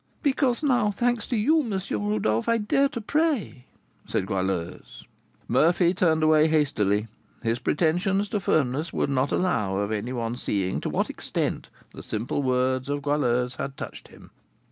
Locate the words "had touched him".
13.57-14.31